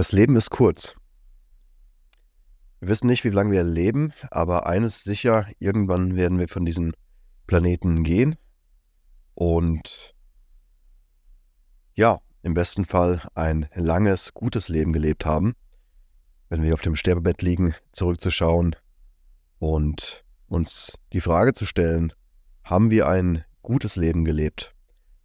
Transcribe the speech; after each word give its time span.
Das 0.00 0.12
Leben 0.12 0.34
ist 0.34 0.48
kurz. 0.48 0.94
Wir 2.80 2.88
wissen 2.88 3.06
nicht, 3.06 3.22
wie 3.24 3.28
lange 3.28 3.52
wir 3.52 3.64
leben, 3.64 4.14
aber 4.30 4.64
eines 4.66 5.04
sicher, 5.04 5.46
irgendwann 5.58 6.16
werden 6.16 6.38
wir 6.38 6.48
von 6.48 6.64
diesem 6.64 6.94
Planeten 7.46 8.02
gehen 8.02 8.36
und 9.34 10.14
ja, 11.92 12.18
im 12.42 12.54
besten 12.54 12.86
Fall 12.86 13.20
ein 13.34 13.68
langes, 13.74 14.32
gutes 14.32 14.70
Leben 14.70 14.94
gelebt 14.94 15.26
haben, 15.26 15.52
wenn 16.48 16.62
wir 16.62 16.72
auf 16.72 16.80
dem 16.80 16.96
Sterbebett 16.96 17.42
liegen, 17.42 17.74
zurückzuschauen 17.92 18.76
und 19.58 20.24
uns 20.48 20.98
die 21.12 21.20
Frage 21.20 21.52
zu 21.52 21.66
stellen, 21.66 22.14
haben 22.64 22.90
wir 22.90 23.06
ein 23.06 23.44
gutes 23.60 23.96
Leben 23.96 24.24
gelebt? 24.24 24.74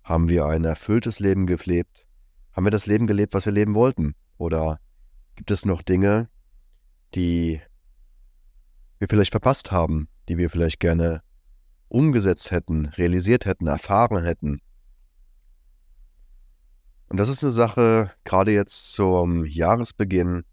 Haben 0.03 0.27
wir 0.27 0.47
ein 0.47 0.65
erfülltes 0.65 1.21
Leben 1.21 1.47
gelebt? 1.47 2.05
Haben 2.51 2.65
wir 2.65 2.71
das 2.71 2.87
Leben 2.87 3.07
gelebt, 3.07 3.33
was 3.33 3.45
wir 3.45 3.53
leben 3.53 3.73
wollten? 3.73 4.15
Oder 4.37 4.79
gibt 5.35 5.51
es 5.51 5.65
noch 5.65 5.81
Dinge, 5.81 6.29
die 7.13 7.61
wir 8.99 9.07
vielleicht 9.07 9.31
verpasst 9.31 9.71
haben, 9.71 10.07
die 10.27 10.37
wir 10.37 10.49
vielleicht 10.49 10.79
gerne 10.79 11.21
umgesetzt 11.87 12.51
hätten, 12.51 12.87
realisiert 12.87 13.45
hätten, 13.45 13.67
erfahren 13.67 14.23
hätten? 14.23 14.59
Und 17.07 17.19
das 17.19 17.29
ist 17.29 17.43
eine 17.43 17.51
Sache, 17.51 18.11
gerade 18.23 18.51
jetzt 18.51 18.93
zum 18.93 19.45
Jahresbeginn, 19.45 20.43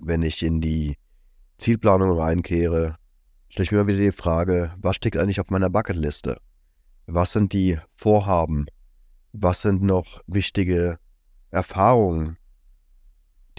wenn 0.00 0.22
ich 0.22 0.42
in 0.42 0.60
die 0.60 0.96
Zielplanung 1.58 2.16
reinkehre, 2.18 2.96
stelle 3.48 3.64
ich 3.64 3.72
mir 3.72 3.78
immer 3.78 3.88
wieder 3.88 3.98
die 3.98 4.12
Frage, 4.12 4.74
was 4.78 4.96
steckt 4.96 5.16
eigentlich 5.16 5.40
auf 5.40 5.50
meiner 5.50 5.70
Bucketliste? 5.70 6.38
Was 7.06 7.32
sind 7.32 7.52
die 7.52 7.78
Vorhaben? 7.96 8.66
Was 9.32 9.62
sind 9.62 9.82
noch 9.82 10.20
wichtige 10.26 10.98
Erfahrungen, 11.50 12.36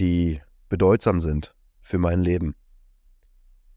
die 0.02 0.42
bedeutsam 0.68 1.22
sind 1.22 1.54
für 1.80 2.00
mein 2.00 2.22
Leben. 2.22 2.56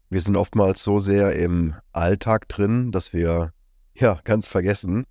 Wir 0.09 0.21
sind 0.21 0.35
oftmals 0.35 0.83
so 0.83 0.99
sehr 0.99 1.35
im 1.35 1.75
Alltag 1.91 2.49
drin, 2.49 2.91
dass 2.91 3.13
wir 3.13 3.53
ja 3.93 4.19
ganz 4.23 4.47
vergessen, 4.47 5.05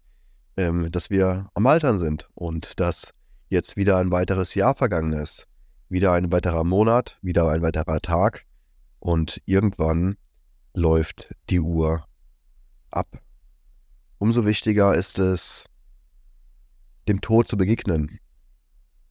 ähm, 0.56 0.90
dass 0.90 1.10
wir 1.10 1.48
am 1.54 1.66
Altern 1.68 1.98
sind 1.98 2.28
und 2.34 2.80
dass 2.80 3.14
jetzt 3.48 3.76
wieder 3.76 3.98
ein 3.98 4.10
weiteres 4.10 4.56
Jahr 4.56 4.74
vergangen 4.74 5.12
ist, 5.12 5.46
wieder 5.88 6.12
ein 6.12 6.32
weiterer 6.32 6.64
Monat, 6.64 7.18
wieder 7.22 7.48
ein 7.48 7.62
weiterer 7.62 8.00
Tag 8.00 8.44
und 8.98 9.40
irgendwann 9.46 10.16
läuft 10.72 11.32
die 11.48 11.60
Uhr 11.60 12.04
ab. 12.90 13.20
Umso 14.18 14.46
wichtiger 14.46 14.94
ist 14.94 15.20
es, 15.20 15.66
dem 17.06 17.20
Tod 17.20 17.46
zu 17.46 17.56
begegnen, 17.56 18.18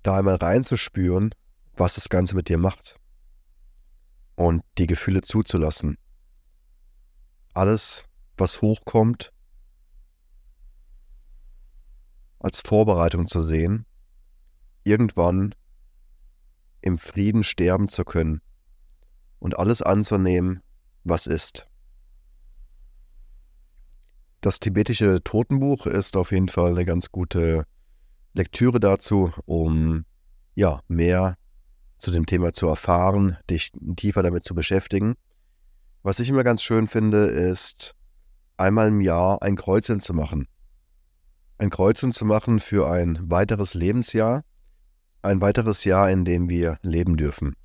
da 0.02 0.18
einmal 0.18 0.36
reinzuspüren, 0.36 1.34
was 1.76 1.96
das 1.96 2.10
Ganze 2.10 2.36
mit 2.36 2.50
dir 2.50 2.58
macht. 2.58 3.00
Und 4.36 4.64
die 4.78 4.88
Gefühle 4.88 5.22
zuzulassen. 5.22 5.98
Alles, 7.54 8.08
was 8.38 8.62
hochkommt, 8.62 9.32
als 12.40 12.62
Vorbereitung 12.62 13.28
zu 13.28 13.42
sehen, 13.42 13.86
irgendwann 14.84 15.56
im 16.82 16.98
Frieden 16.98 17.44
sterben 17.44 17.88
zu 17.88 18.04
können 18.04 18.42
und 19.40 19.58
alles 19.58 19.82
anzunehmen, 19.82 20.62
was 21.04 21.28
ist. 21.28 21.68
Das 24.42 24.60
tibetische 24.60 25.24
Totenbuch 25.24 25.86
ist 25.86 26.18
auf 26.18 26.32
jeden 26.32 26.50
Fall 26.50 26.72
eine 26.72 26.84
ganz 26.84 27.12
gute 27.12 27.66
Lektüre 28.34 28.82
dazu, 28.82 29.32
um 29.46 30.06
ja 30.56 30.82
mehr 30.90 31.38
zu 32.04 32.12
dem 32.12 32.26
Thema 32.26 32.52
zu 32.52 32.68
erfahren, 32.68 33.38
dich 33.50 33.72
tiefer 33.96 34.24
damit 34.24 34.44
zu 34.44 34.54
beschäftigen. 34.54 35.16
Was 36.04 36.20
ich 36.20 36.28
immer 36.30 36.44
ganz 36.44 36.62
schön 36.62 36.86
finde, 36.88 37.28
ist 37.28 37.96
einmal 38.58 38.90
im 38.90 39.00
Jahr 39.00 39.42
ein 39.42 39.56
Kreuzeln 39.56 40.02
zu 40.02 40.14
machen. 40.14 40.50
Ein 41.58 41.70
Kreuzeln 41.70 42.12
zu 42.12 42.26
machen 42.26 42.60
für 42.60 42.92
ein 42.92 43.32
weiteres 43.32 43.74
Lebensjahr, 43.74 44.44
ein 45.22 45.40
weiteres 45.40 45.86
Jahr, 45.86 46.12
in 46.12 46.26
dem 46.26 46.50
wir 46.50 46.78
leben 46.82 47.16
dürfen. 47.16 47.56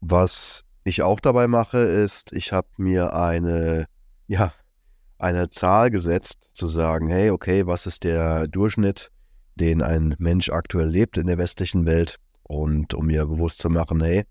Was 0.00 0.64
ich 0.82 1.02
auch 1.02 1.20
dabei 1.20 1.46
mache, 1.46 1.78
ist, 1.78 2.32
ich 2.32 2.52
habe 2.52 2.68
mir 2.78 3.14
eine, 3.14 3.86
ja, 4.26 4.52
eine 5.18 5.50
Zahl 5.50 5.90
gesetzt, 5.90 6.48
zu 6.52 6.66
sagen, 6.66 7.08
hey, 7.08 7.30
okay, 7.30 7.64
was 7.64 7.86
ist 7.86 8.02
der 8.02 8.48
Durchschnitt, 8.48 9.12
den 9.54 9.82
ein 9.82 10.16
Mensch 10.18 10.48
aktuell 10.50 10.88
lebt 10.88 11.16
in 11.16 11.28
der 11.28 11.38
westlichen 11.38 11.86
Welt? 11.86 12.16
Und 12.50 12.94
um 12.94 13.06
mir 13.06 13.26
bewusst 13.26 13.60
zu 13.60 13.70
machen, 13.70 14.02
hey, 14.02 14.24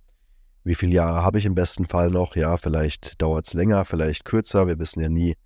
wie 0.65 0.75
viele 0.75 0.91
Jahre 0.91 1.23
habe 1.23 1.37
ich 1.37 1.45
im 1.45 1.55
besten 1.55 1.85
Fall 1.85 2.09
noch? 2.09 2.35
Ja, 2.35 2.57
vielleicht 2.57 3.21
dauert 3.21 3.47
es 3.47 3.53
länger, 3.53 3.85
vielleicht 3.85 4.25
kürzer. 4.25 4.67
Wir 4.67 4.77
wissen 4.77 4.99
ja 4.99 5.07
nie, 5.07 5.37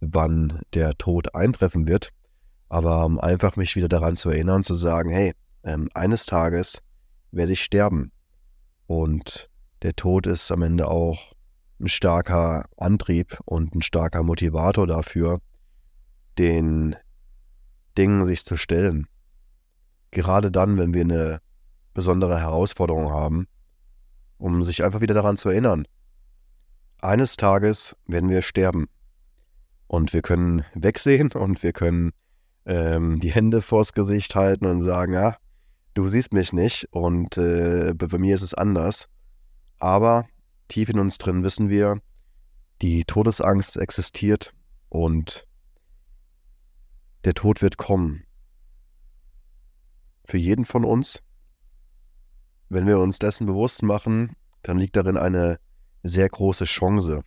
wann 0.00 0.60
der 0.74 0.92
Tod 0.98 1.34
eintreffen 1.34 1.88
wird. 1.88 2.10
Aber 2.68 3.06
um 3.06 3.18
einfach 3.18 3.56
mich 3.56 3.76
wieder 3.76 3.88
daran 3.88 4.14
zu 4.14 4.28
erinnern, 4.28 4.62
zu 4.62 4.74
sagen, 4.74 5.08
hey, 5.08 5.32
ähm, 5.62 5.88
eines 5.94 6.26
Tages 6.26 6.82
werde 7.30 7.52
ich 7.52 7.64
sterben. 7.64 8.12
Und 8.86 9.48
der 9.80 9.94
Tod 9.94 10.26
ist 10.26 10.52
am 10.52 10.60
Ende 10.60 10.86
auch 10.88 11.32
ein 11.80 11.88
starker 11.88 12.66
Antrieb 12.76 13.38
und 13.46 13.74
ein 13.74 13.80
starker 13.80 14.22
Motivator 14.22 14.86
dafür, 14.86 15.40
den 16.36 16.94
Dingen 17.96 18.26
sich 18.26 18.44
zu 18.44 18.58
stellen. 18.58 19.06
Gerade 20.10 20.50
dann, 20.50 20.76
wenn 20.76 20.92
wir 20.92 21.04
eine 21.04 21.40
besondere 21.94 22.40
Herausforderungen 22.40 23.10
haben, 23.10 23.46
um 24.38 24.62
sich 24.62 24.84
einfach 24.84 25.00
wieder 25.00 25.14
daran 25.14 25.36
zu 25.36 25.48
erinnern. 25.48 25.86
Eines 27.00 27.36
Tages 27.36 27.96
werden 28.06 28.30
wir 28.30 28.42
sterben. 28.42 28.88
Und 29.86 30.12
wir 30.12 30.22
können 30.22 30.64
wegsehen 30.74 31.32
und 31.32 31.62
wir 31.62 31.72
können 31.72 32.12
ähm, 32.66 33.20
die 33.20 33.32
Hände 33.32 33.62
vors 33.62 33.94
Gesicht 33.94 34.34
halten 34.34 34.66
und 34.66 34.82
sagen, 34.82 35.14
ja, 35.14 35.36
du 35.94 36.08
siehst 36.08 36.32
mich 36.32 36.52
nicht 36.52 36.86
und 36.90 37.38
äh, 37.38 37.94
bei 37.94 38.18
mir 38.18 38.34
ist 38.34 38.42
es 38.42 38.54
anders. 38.54 39.08
Aber 39.78 40.26
tief 40.68 40.88
in 40.88 40.98
uns 40.98 41.18
drin 41.18 41.42
wissen 41.42 41.68
wir, 41.70 42.00
die 42.82 43.04
Todesangst 43.04 43.76
existiert 43.76 44.52
und 44.88 45.46
der 47.24 47.34
Tod 47.34 47.62
wird 47.62 47.78
kommen. 47.78 48.24
Für 50.24 50.38
jeden 50.38 50.64
von 50.64 50.84
uns 50.84 51.22
wenn 52.68 52.86
wir 52.86 52.98
uns 52.98 53.18
dessen 53.18 53.46
bewusst 53.46 53.82
machen, 53.82 54.32
dann 54.62 54.78
liegt 54.78 54.96
darin 54.96 55.16
eine 55.16 55.58
sehr 56.02 56.28
große 56.28 56.64
Chance, 56.64 57.22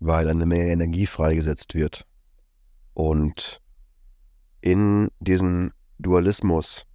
weil 0.00 0.28
eine 0.28 0.46
Menge 0.46 0.70
Energie 0.70 1.06
freigesetzt 1.06 1.74
wird. 1.74 2.06
Und 2.94 3.60
in 4.60 5.08
diesen 5.20 5.72
Dualismus 5.98 6.86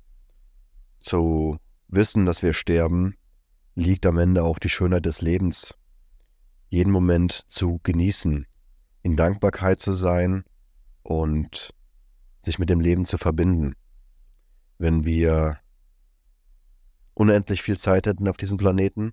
zu 1.00 1.58
wissen, 1.88 2.25
dass 2.25 2.44
wir 2.44 2.53
sterben, 2.53 3.16
liegt 3.75 4.06
am 4.06 4.18
Ende 4.18 4.44
auch 4.44 4.59
die 4.59 4.69
Schönheit 4.69 5.06
des 5.06 5.22
Lebens. 5.22 5.74
Jeden 6.69 6.92
Moment 6.92 7.44
zu 7.48 7.80
genießen, 7.84 8.46
in 9.04 9.16
Dankbarkeit 9.16 9.80
zu 9.80 9.94
sein 9.94 10.44
und 11.04 11.74
sich 12.42 12.59
mit 12.59 12.69
dem 12.69 12.80
Leben 12.80 13.06
zu 13.06 13.18
verbinden. 13.18 13.75
Wenn 14.78 15.06
wir 15.06 15.59
unendlich 17.17 17.63
viel 17.63 17.78
Zeit 17.78 18.05
hätten 18.05 18.28
auf 18.28 18.38
diesem 18.38 18.57
Planeten, 18.57 19.11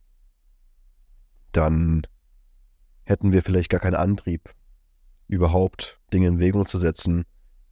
dann 1.52 2.02
hätten 3.04 3.32
wir 3.32 3.42
vielleicht 3.42 3.70
gar 3.70 3.80
keinen 3.80 3.94
Antrieb, 3.94 4.54
überhaupt 5.26 6.00
Dinge 6.12 6.28
in 6.28 6.36
Bewegung 6.36 6.66
zu 6.66 6.78
setzen, 6.78 7.24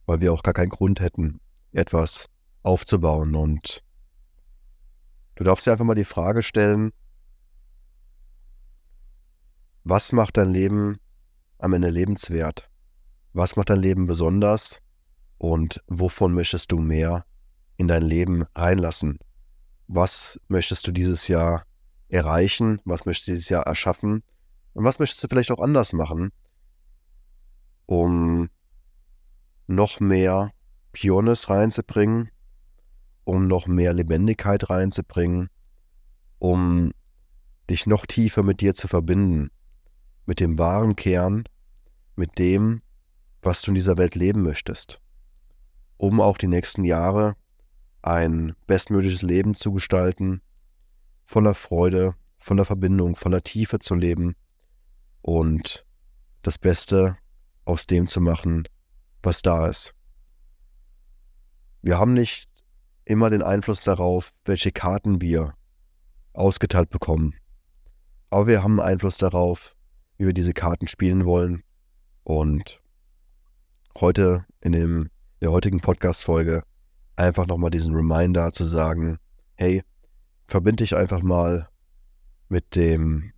weil 0.05 0.21
wir 0.21 0.33
auch 0.33 0.41
gar 0.41 0.53
keinen 0.53 0.69
Grund 0.69 0.99
hätten, 1.01 1.39
etwas 1.71 2.29
aufzubauen. 2.63 3.35
Und 3.35 3.83
du 5.35 5.43
darfst 5.43 5.67
dir 5.67 5.71
einfach 5.71 5.85
mal 5.85 5.93
die 5.95 6.03
Frage 6.03 6.41
stellen, 6.41 6.91
was 9.83 10.13
macht 10.13 10.37
dein 10.37 10.49
Leben 10.49 10.97
am 11.59 11.73
Ende 11.73 11.89
lebenswert? 11.89 12.69
Was 13.33 13.55
macht 13.55 13.69
dein 13.69 13.79
Leben 13.79 14.07
besonders? 14.07 14.81
Und 15.37 15.83
wovon 15.87 16.33
möchtest 16.33 16.71
du 16.71 16.79
mehr 16.79 17.25
in 17.77 17.87
dein 17.87 18.03
Leben 18.03 18.45
reinlassen? 18.55 19.19
Was 19.93 20.39
möchtest 20.47 20.87
du 20.87 20.91
dieses 20.91 21.27
Jahr 21.27 21.65
erreichen, 22.09 22.81
was 22.83 23.05
möchtest 23.05 23.27
du 23.27 23.31
dieses 23.33 23.49
Jahr 23.49 23.67
erschaffen? 23.67 24.23
Und 24.73 24.83
was 24.83 24.97
möchtest 24.97 25.23
du 25.23 25.27
vielleicht 25.27 25.51
auch 25.51 25.61
anders 25.61 25.93
machen, 25.93 26.31
um 27.85 28.49
noch 29.67 29.99
mehr 29.99 30.51
Piones 30.93 31.49
reinzubringen, 31.49 32.29
um 33.23 33.47
noch 33.47 33.67
mehr 33.67 33.93
Lebendigkeit 33.93 34.69
reinzubringen, 34.69 35.49
um 36.39 36.91
dich 37.69 37.85
noch 37.85 38.05
tiefer 38.07 38.41
mit 38.41 38.61
dir 38.61 38.73
zu 38.73 38.87
verbinden, 38.87 39.51
mit 40.25 40.39
dem 40.39 40.57
wahren 40.57 40.95
Kern, 40.95 41.43
mit 42.15 42.39
dem, 42.39 42.81
was 43.43 43.61
du 43.61 43.71
in 43.71 43.75
dieser 43.75 43.97
Welt 43.97 44.15
leben 44.15 44.41
möchtest, 44.41 44.99
um 45.97 46.19
auch 46.19 46.37
die 46.37 46.47
nächsten 46.47 46.83
Jahre 46.83 47.35
ein 48.03 48.53
bestmögliches 48.67 49.21
Leben 49.21 49.55
zu 49.55 49.71
gestalten, 49.71 50.41
voller 51.25 51.55
Freude, 51.55 52.15
voller 52.37 52.65
Verbindung, 52.65 53.15
voller 53.15 53.41
Tiefe 53.41 53.79
zu 53.79 53.95
leben 53.95 54.35
und 55.21 55.85
das 56.41 56.57
Beste 56.57 57.17
aus 57.65 57.87
dem 57.87 58.05
zu 58.05 58.19
machen, 58.21 58.67
was 59.23 59.41
da 59.41 59.67
ist. 59.67 59.95
Wir 61.81 61.97
haben 61.97 62.13
nicht 62.13 62.49
immer 63.05 63.29
den 63.29 63.41
Einfluss 63.41 63.83
darauf, 63.83 64.31
welche 64.45 64.71
Karten 64.71 65.21
wir 65.21 65.53
ausgeteilt 66.33 66.89
bekommen. 66.89 67.33
Aber 68.29 68.47
wir 68.47 68.63
haben 68.63 68.81
Einfluss 68.81 69.17
darauf, 69.17 69.75
wie 70.17 70.25
wir 70.25 70.33
diese 70.33 70.53
Karten 70.53 70.87
spielen 70.87 71.25
wollen. 71.25 71.63
Und 72.23 72.81
heute 73.99 74.45
in, 74.61 74.71
dem, 74.71 75.03
in 75.03 75.09
der 75.41 75.51
heutigen 75.51 75.79
Podcast-Folge 75.79 76.63
einfach 77.15 77.47
nochmal 77.47 77.71
diesen 77.71 77.95
Reminder 77.95 78.53
zu 78.53 78.65
sagen, 78.65 79.19
hey, 79.55 79.83
verbind 80.47 80.79
dich 80.79 80.95
einfach 80.95 81.21
mal 81.21 81.69
mit 82.49 82.75
dem 82.75 83.33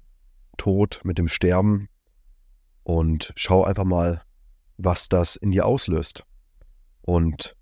Tod, 0.57 1.01
mit 1.03 1.17
dem 1.17 1.27
Sterben 1.27 1.89
und 2.83 3.33
schau 3.35 3.63
einfach 3.63 3.83
mal, 3.83 4.21
was 4.77 5.09
das 5.09 5.35
in 5.35 5.51
dir 5.51 5.65
auslöst. 5.65 6.23
Und 7.01 7.55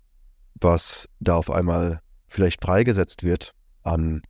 was 0.60 1.08
da 1.20 1.36
auf 1.36 1.50
einmal 1.50 2.00
vielleicht 2.26 2.62
freigesetzt 2.62 3.22
wird 3.22 3.54
an 3.82 4.22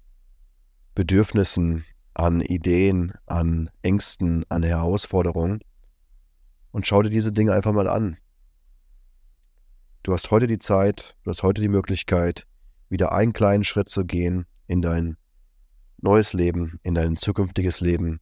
Bedürfnissen, 0.94 1.84
an 2.14 2.40
Ideen, 2.40 3.12
an 3.26 3.70
Ängsten, 3.82 4.44
an 4.48 4.62
Herausforderungen. 4.62 5.60
Und 6.70 6.86
schau 6.86 7.02
dir 7.02 7.10
diese 7.10 7.32
Dinge 7.32 7.52
einfach 7.52 7.72
mal 7.72 7.88
an. 7.88 8.16
Du 10.04 10.12
hast 10.12 10.30
heute 10.30 10.46
die 10.46 10.58
Zeit, 10.58 11.16
du 11.22 11.30
hast 11.30 11.42
heute 11.42 11.62
die 11.62 11.68
Möglichkeit, 11.70 12.46
wieder 12.90 13.12
einen 13.12 13.32
kleinen 13.32 13.64
Schritt 13.64 13.88
zu 13.88 14.04
gehen 14.04 14.44
in 14.66 14.82
dein 14.82 15.16
neues 15.96 16.34
Leben, 16.34 16.78
in 16.82 16.94
dein 16.94 17.16
zukünftiges 17.16 17.80
Leben, 17.80 18.20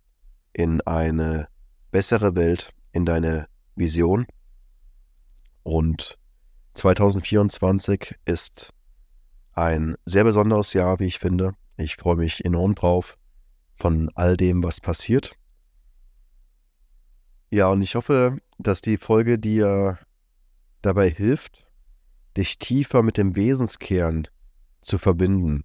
in 0.52 0.80
eine 0.82 1.48
bessere 1.90 2.36
Welt, 2.36 2.72
in 2.92 3.04
deine 3.04 3.48
Vision. 3.74 4.26
Und 5.64 6.20
2024 6.74 8.14
ist 8.26 8.72
ein 9.52 9.96
sehr 10.04 10.22
besonderes 10.22 10.74
Jahr, 10.74 11.00
wie 11.00 11.06
ich 11.06 11.18
finde. 11.18 11.54
Ich 11.76 11.96
freue 11.96 12.14
mich 12.14 12.44
enorm 12.44 12.76
drauf 12.76 13.18
von 13.74 14.08
all 14.14 14.36
dem, 14.36 14.62
was 14.62 14.80
passiert. 14.80 15.32
Ja, 17.50 17.70
und 17.70 17.82
ich 17.82 17.96
hoffe, 17.96 18.38
dass 18.58 18.82
die 18.82 18.98
Folge 18.98 19.40
dir 19.40 19.98
dabei 20.80 21.10
hilft, 21.10 21.66
dich 22.36 22.58
tiefer 22.58 23.02
mit 23.02 23.18
dem 23.18 23.36
Wesenskern 23.36 24.26
zu 24.80 24.98
verbinden. 24.98 25.64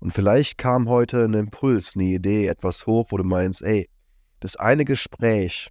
Und 0.00 0.12
vielleicht 0.12 0.58
kam 0.58 0.88
heute 0.88 1.24
ein 1.24 1.34
Impuls, 1.34 1.94
eine 1.94 2.04
Idee, 2.04 2.46
etwas 2.46 2.86
hoch, 2.86 3.08
wo 3.10 3.16
du 3.16 3.24
meinst, 3.24 3.62
ey, 3.62 3.88
das 4.40 4.56
eine 4.56 4.84
Gespräch, 4.84 5.70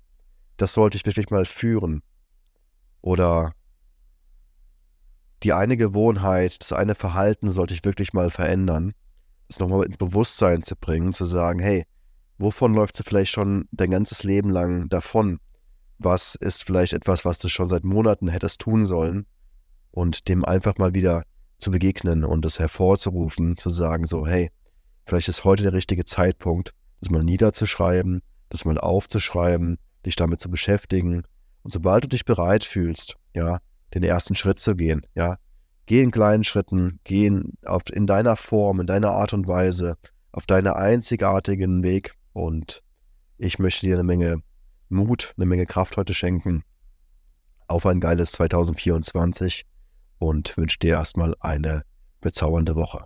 das 0.57 0.74
sollte 0.74 0.98
ich 0.98 1.06
wirklich 1.06 1.30
mal 1.30 1.45
führen. 1.45 2.01
Oder 3.01 3.54
die 5.44 5.54
eine 5.54 5.77
Gewohnheit, 5.77 6.57
das 6.59 6.74
eine 6.74 6.95
Verhalten 6.95 7.51
sollte 7.51 7.74
ich 7.74 7.86
wirklich 7.86 8.13
mal 8.13 8.30
verändern, 8.30 8.94
das 9.48 9.59
nochmal 9.59 9.86
ins 9.86 9.98
Bewusstsein 9.98 10.63
zu 10.63 10.75
bringen, 10.75 11.13
zu 11.13 11.25
sagen, 11.25 11.59
hey, 11.59 11.86
wovon 12.38 12.74
läufst 12.74 13.00
du 13.00 13.04
vielleicht 13.04 13.31
schon 13.31 13.68
dein 13.71 13.92
ganzes 13.92 14.24
Leben 14.24 14.50
lang 14.50 14.89
davon? 14.89 15.39
Was 16.00 16.36
ist 16.36 16.63
vielleicht 16.63 16.94
etwas, 16.94 17.24
was 17.24 17.39
du 17.39 17.48
schon 17.48 17.69
seit 17.69 17.83
Monaten 17.83 18.27
hättest 18.27 18.62
tun 18.62 18.83
sollen? 18.83 19.25
Und 19.91 20.27
dem 20.27 20.45
einfach 20.45 20.77
mal 20.77 20.93
wieder 20.93 21.23
zu 21.57 21.71
begegnen 21.71 22.23
und 22.23 22.45
es 22.45 22.59
hervorzurufen, 22.59 23.57
zu 23.57 23.69
sagen, 23.69 24.05
so, 24.05 24.27
hey, 24.27 24.51
vielleicht 25.05 25.27
ist 25.27 25.43
heute 25.43 25.63
der 25.63 25.73
richtige 25.73 26.05
Zeitpunkt, 26.05 26.73
das 27.01 27.09
mal 27.09 27.23
niederzuschreiben, 27.23 28.21
das 28.49 28.65
mal 28.65 28.77
aufzuschreiben, 28.77 29.77
dich 30.05 30.15
damit 30.15 30.39
zu 30.39 30.49
beschäftigen. 30.49 31.23
Und 31.63 31.73
sobald 31.73 32.03
du 32.03 32.07
dich 32.09 32.25
bereit 32.25 32.63
fühlst, 32.63 33.15
ja, 33.33 33.59
den 33.93 34.03
ersten 34.03 34.35
Schritt 34.35 34.59
zu 34.59 34.75
gehen. 34.75 35.01
Ja, 35.15 35.37
geh 35.85 36.01
in 36.01 36.11
kleinen 36.11 36.43
Schritten, 36.43 36.99
geh 37.03 37.27
in, 37.27 37.53
auf, 37.65 37.83
in 37.91 38.05
deiner 38.05 38.35
Form, 38.35 38.79
in 38.79 38.87
deiner 38.87 39.11
Art 39.11 39.33
und 39.33 39.47
Weise, 39.47 39.95
auf 40.31 40.45
deinen 40.45 40.67
einzigartigen 40.67 41.83
Weg. 41.83 42.13
Und 42.33 42.83
ich 43.37 43.57
möchte 43.57 43.85
dir 43.85 43.95
eine 43.95 44.03
Menge 44.03 44.41
Mut, 44.89 45.33
eine 45.37 45.45
Menge 45.45 45.65
Kraft 45.65 45.97
heute 45.97 46.13
schenken 46.13 46.63
auf 47.67 47.85
ein 47.85 47.99
geiles 47.99 48.31
2024 48.33 49.65
und 50.19 50.55
wünsche 50.57 50.79
dir 50.79 50.95
erstmal 50.95 51.35
eine 51.39 51.83
bezaubernde 52.21 52.75
Woche. 52.75 53.05